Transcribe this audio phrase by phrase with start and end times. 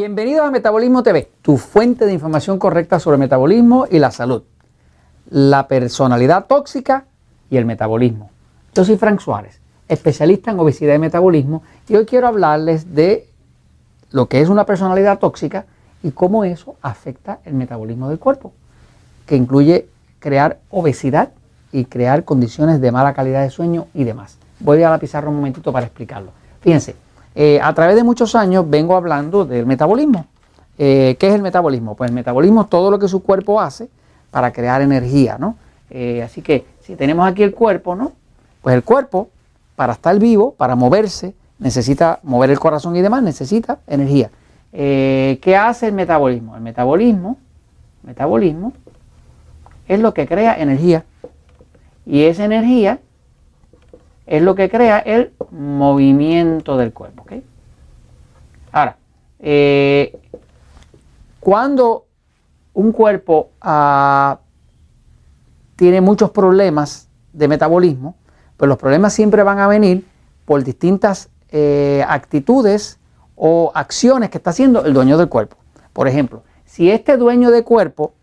[0.00, 4.44] Bienvenidos a Metabolismo TV, tu fuente de información correcta sobre metabolismo y la salud,
[5.28, 7.04] la personalidad tóxica
[7.50, 8.30] y el metabolismo.
[8.74, 13.28] Yo soy Frank Suárez, especialista en obesidad y metabolismo, y hoy quiero hablarles de
[14.10, 15.66] lo que es una personalidad tóxica
[16.02, 18.54] y cómo eso afecta el metabolismo del cuerpo,
[19.26, 19.86] que incluye
[20.18, 21.28] crear obesidad
[21.72, 24.38] y crear condiciones de mala calidad de sueño y demás.
[24.60, 26.30] Voy a la pizarra un momentito para explicarlo.
[26.62, 26.96] Fíjense,
[27.34, 30.26] eh, a través de muchos años vengo hablando del metabolismo.
[30.78, 31.94] Eh, ¿Qué es el metabolismo?
[31.94, 33.88] Pues el metabolismo es todo lo que su cuerpo hace
[34.30, 35.56] para crear energía, ¿no?
[35.90, 38.12] Eh, así que si tenemos aquí el cuerpo, ¿no?
[38.62, 39.28] Pues el cuerpo,
[39.76, 44.30] para estar vivo, para moverse, necesita mover el corazón y demás, necesita energía.
[44.72, 46.54] ¿Qué hace el metabolismo?
[46.54, 47.38] El metabolismo,
[48.02, 48.72] metabolismo
[49.88, 51.04] es lo que crea energía.
[52.06, 53.00] Y esa energía
[54.30, 57.26] es lo que crea el movimiento del cuerpo.
[58.70, 58.96] Ahora,
[59.40, 60.16] eh,
[61.40, 62.06] cuando
[62.72, 64.38] un cuerpo ah,
[65.74, 68.14] tiene muchos problemas de metabolismo,
[68.56, 70.06] pues los problemas siempre van a venir
[70.44, 73.00] por distintas eh, actitudes
[73.34, 75.56] o acciones que está haciendo el dueño del cuerpo.
[75.92, 78.14] Por ejemplo, si este dueño de cuerpo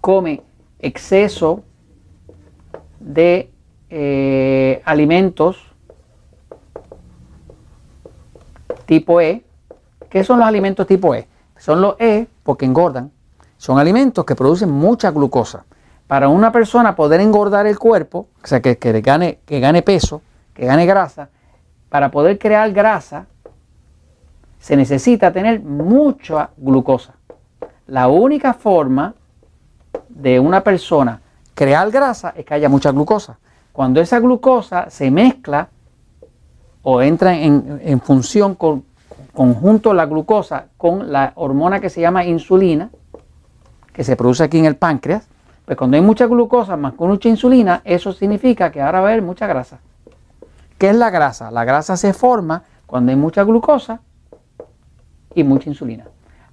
[0.00, 0.44] come
[0.78, 1.64] exceso
[3.00, 3.50] de
[3.90, 5.58] eh, alimentos
[8.86, 9.44] tipo E.
[10.08, 11.28] ¿Qué son los alimentos tipo E?
[11.56, 13.10] Son los E porque engordan.
[13.58, 15.64] Son alimentos que producen mucha glucosa.
[16.06, 20.22] Para una persona poder engordar el cuerpo, o sea, que, que, gane, que gane peso,
[20.54, 21.30] que gane grasa,
[21.88, 23.26] para poder crear grasa,
[24.60, 27.14] se necesita tener mucha glucosa.
[27.86, 29.14] La única forma
[30.08, 31.20] de una persona
[31.54, 33.38] crear grasa es que haya mucha glucosa.
[33.76, 35.68] Cuando esa glucosa se mezcla
[36.80, 38.84] o entra en, función con
[39.34, 42.88] conjunto la glucosa con la hormona que se llama insulina,
[43.92, 45.28] que se produce aquí en el páncreas,
[45.66, 49.10] pues cuando hay mucha glucosa más con mucha insulina, eso significa que ahora va a
[49.10, 49.78] haber mucha grasa.
[50.78, 51.50] ¿Qué es la grasa?
[51.50, 54.00] La grasa se forma cuando hay mucha glucosa
[55.34, 56.06] y mucha insulina.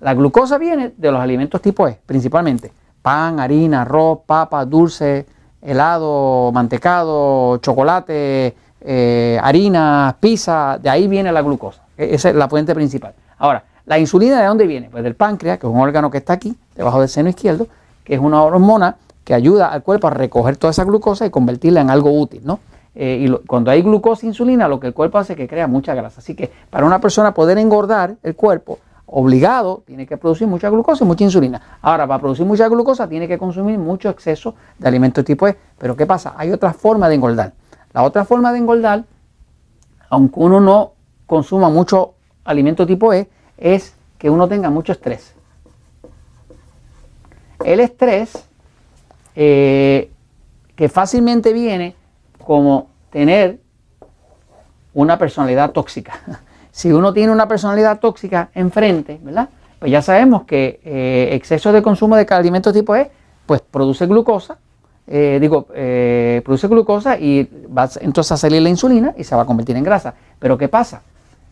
[0.00, 2.72] La glucosa viene de los alimentos tipo E, principalmente
[3.02, 5.26] pan, harina, arroz, papa, dulce,
[5.62, 11.82] helado, mantecado, chocolate, eh, harina, pizza, de ahí viene la glucosa.
[11.96, 13.12] E-, esa es la fuente principal.
[13.38, 14.88] Ahora, ¿la insulina de dónde viene?
[14.90, 17.66] Pues del páncreas, que es un órgano que está aquí, debajo del seno izquierdo,
[18.04, 21.80] que es una hormona que ayuda al cuerpo a recoger toda esa glucosa y convertirla
[21.80, 22.60] en algo útil, ¿no?
[22.94, 25.66] Eh, y cuando hay glucosa e insulina, lo que el cuerpo hace es que crea
[25.66, 26.20] mucha grasa.
[26.20, 28.78] Así que para una persona poder engordar el cuerpo,
[29.12, 31.60] obligado, tiene que producir mucha glucosa y mucha insulina.
[31.82, 35.56] Ahora, para producir mucha glucosa, tiene que consumir mucho exceso de alimentos tipo E.
[35.78, 36.34] Pero ¿qué pasa?
[36.36, 37.52] Hay otra forma de engordar.
[37.92, 39.04] La otra forma de engordar,
[40.08, 40.92] aunque uno no
[41.26, 43.28] consuma mucho alimento tipo E,
[43.58, 45.34] es que uno tenga mucho estrés.
[47.64, 48.44] El estrés,
[49.34, 50.10] eh,
[50.76, 51.96] que fácilmente viene
[52.44, 53.58] como tener
[54.94, 56.20] una personalidad tóxica.
[56.72, 59.48] Si uno tiene una personalidad tóxica enfrente, ¿verdad?
[59.80, 63.10] Pues ya sabemos que eh, exceso de consumo de alimentos tipo E,
[63.46, 64.58] pues produce glucosa,
[65.06, 69.42] eh, digo, eh, produce glucosa y va entonces a salir la insulina y se va
[69.42, 70.14] a convertir en grasa.
[70.38, 71.02] Pero ¿qué pasa?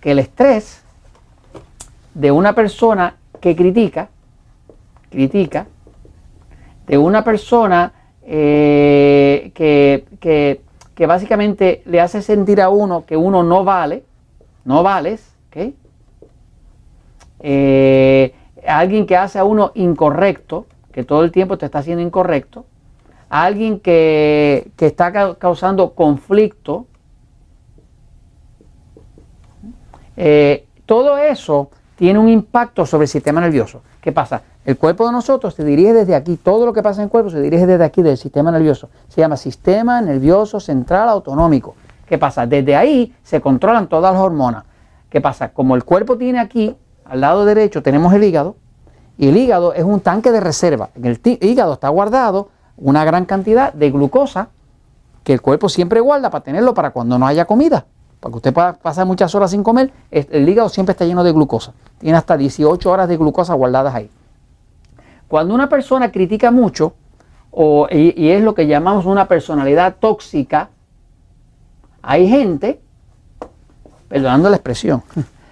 [0.00, 0.82] Que el estrés
[2.14, 4.08] de una persona que critica,
[5.10, 5.66] critica,
[6.86, 7.92] de una persona
[8.24, 9.52] que,
[10.94, 14.04] que básicamente le hace sentir a uno que uno no vale,
[14.64, 15.74] no vales, ¿ok?
[17.40, 18.34] Eh,
[18.66, 22.64] alguien que hace a uno incorrecto, que todo el tiempo te está haciendo incorrecto,
[23.28, 26.86] alguien que, está causando conflicto,
[30.16, 33.82] eh, todo eso tiene un impacto sobre el sistema nervioso.
[34.00, 34.42] ¿Qué pasa?
[34.64, 37.30] El cuerpo de nosotros se dirige desde aquí, todo lo que pasa en el cuerpo
[37.30, 38.90] se dirige desde aquí, del sistema nervioso.
[39.08, 41.74] Se llama sistema nervioso central autonómico.
[42.12, 42.46] ¿Qué pasa?
[42.46, 44.64] Desde ahí se controlan todas las hormonas.
[45.08, 45.54] ¿Qué pasa?
[45.54, 46.76] Como el cuerpo tiene aquí,
[47.06, 48.56] al lado derecho, tenemos el hígado,
[49.16, 50.90] y el hígado es un tanque de reserva.
[50.94, 54.50] En el hígado está guardado una gran cantidad de glucosa
[55.24, 57.86] que el cuerpo siempre guarda para tenerlo para cuando no haya comida.
[58.20, 61.72] Para que usted pasar muchas horas sin comer, el hígado siempre está lleno de glucosa.
[61.96, 64.10] Tiene hasta 18 horas de glucosa guardadas ahí.
[65.28, 66.92] Cuando una persona critica mucho,
[67.90, 70.68] y es lo que llamamos una personalidad tóxica,
[72.02, 72.80] hay gente,
[74.08, 75.02] perdonando la expresión,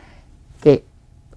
[0.60, 0.84] que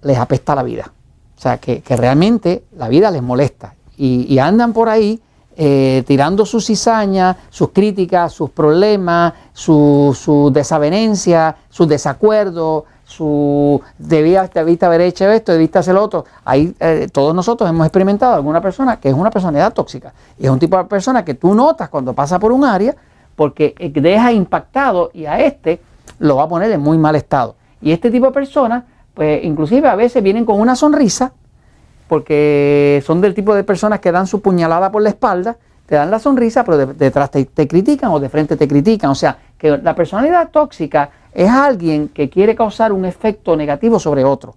[0.02, 0.92] les apesta la vida.
[1.36, 3.74] O sea, que, realmente la vida les molesta.
[3.96, 5.20] Y, andan por ahí
[5.56, 14.58] eh, tirando sus cizañas, sus críticas, sus problemas, sus su desavenencias, sus desacuerdos, su debiste,
[14.58, 16.24] debiste haber hecho esto, debiste hacer lo otro.
[16.44, 20.12] Ahí eh, todos nosotros hemos experimentado alguna persona que es una personalidad tóxica.
[20.38, 22.96] Y es un tipo de persona que tú notas cuando pasa por un área
[23.36, 25.80] porque deja impactado y a este
[26.18, 27.56] lo va a poner en muy mal estado.
[27.80, 28.84] Y este tipo de personas,
[29.14, 31.32] pues inclusive a veces vienen con una sonrisa,
[32.08, 36.10] porque son del tipo de personas que dan su puñalada por la espalda, te dan
[36.10, 39.10] la sonrisa, pero detrás te, critican o de frente te critican.
[39.10, 44.24] O sea, que la personalidad tóxica es alguien que quiere causar un efecto negativo sobre
[44.24, 44.54] otro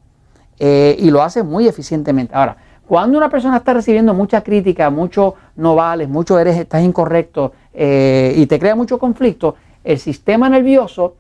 [0.60, 2.34] eh, y lo hace muy eficientemente.
[2.34, 2.58] Ahora,
[2.88, 8.34] cuando una persona está recibiendo mucha crítica, mucho no vales, mucho eres, estás incorrecto eh,
[8.36, 11.14] y te crea mucho conflicto, el sistema nervioso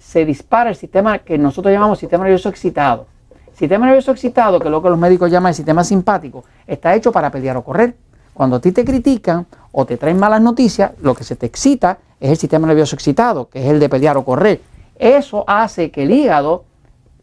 [0.00, 3.06] se dispara, el sistema que nosotros llamamos sistema nervioso excitado.
[3.30, 6.92] El sistema nervioso excitado, que es lo que los médicos llaman el sistema simpático, está
[6.96, 7.94] hecho para pelear o correr.
[8.34, 11.98] Cuando a ti te critican o te traen malas noticias, lo que se te excita
[12.18, 14.60] es el sistema nervioso excitado, que es el de pelear o correr.
[14.98, 16.64] Eso hace que el hígado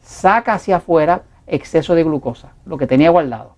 [0.01, 3.55] saca hacia afuera exceso de glucosa, lo que tenía guardado.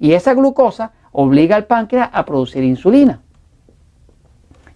[0.00, 3.20] Y esa glucosa obliga al páncreas a producir insulina.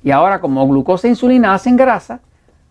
[0.09, 2.21] Y ahora como glucosa e insulina hacen grasa,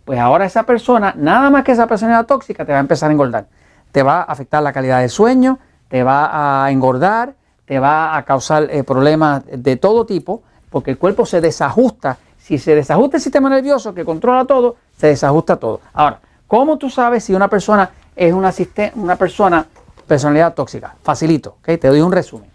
[0.06, 3.13] pues ahora esa persona, nada más que esa persona tóxica, te va a empezar a
[3.13, 3.45] engordar.
[3.92, 7.36] Te va a afectar la calidad del sueño, te va a engordar,
[7.66, 10.42] te va a causar eh, problemas de todo tipo,
[10.72, 12.18] porque el cuerpo se desajusta.
[12.39, 15.80] Si se desajusta el sistema nervioso que controla todo, se desajusta todo.
[15.94, 18.51] Ahora, ¿cómo tú sabes si una persona es una,
[18.95, 19.63] una persona,
[20.07, 20.95] personalidad tóxica?
[21.04, 22.50] Facilito, te doy un resumen.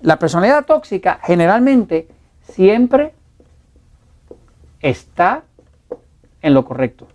[0.00, 2.08] La personalidad tóxica generalmente
[2.52, 3.14] siempre
[4.90, 5.42] está
[6.42, 7.08] en lo correcto.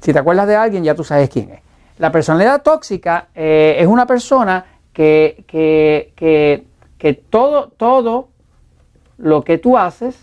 [0.00, 1.60] Si te acuerdas de alguien, ya tú sabes quién es.
[1.98, 8.28] La personalidad tóxica eh, es una persona que, que, todo, todo
[9.18, 10.16] lo que tú haces,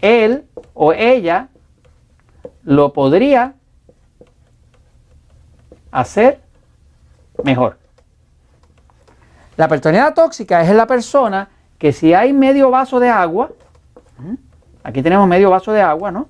[0.00, 0.44] él
[0.74, 1.48] o ella
[2.62, 3.54] lo podría
[5.90, 6.40] hacer
[7.42, 7.78] mejor.
[9.56, 13.50] La personalidad tóxica es la persona que si hay medio vaso de agua,
[14.82, 16.28] aquí tenemos medio vaso de agua, ¿no?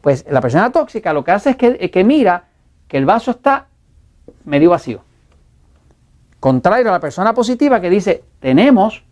[0.00, 2.44] Pues la persona tóxica lo que hace es que, mira
[2.86, 3.66] que el vaso está
[4.44, 5.00] medio vacío.
[6.40, 9.04] Contrario a la persona positiva que dice, tenemos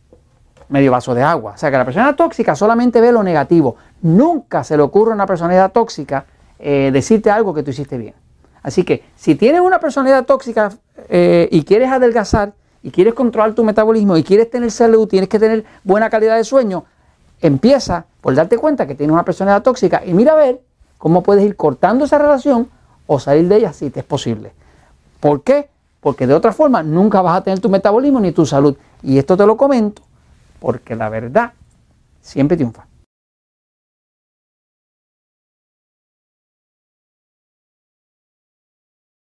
[0.68, 1.52] medio vaso de agua.
[1.54, 3.76] O sea que la persona tóxica solamente ve lo negativo.
[4.02, 6.26] Nunca se le ocurre a una personalidad tóxica
[6.58, 8.14] eh, decirte algo que tú hiciste bien.
[8.62, 10.72] Así que si tienes una personalidad tóxica
[11.08, 12.52] eh, y quieres adelgazar,
[12.86, 16.44] y quieres controlar tu metabolismo y quieres tener salud, tienes que tener buena calidad de
[16.44, 16.84] sueño,
[17.40, 20.60] empieza por darte cuenta que tienes una personalidad tóxica y mira a ver
[20.96, 22.68] cómo puedes ir cortando esa relación
[23.08, 24.52] o salir de ella si te es posible.
[25.18, 25.68] ¿Por qué?
[26.00, 28.76] Porque de otra forma nunca vas a tener tu metabolismo ni tu salud.
[29.02, 30.02] Y esto te lo comento
[30.60, 31.54] porque la verdad
[32.20, 32.86] siempre triunfa.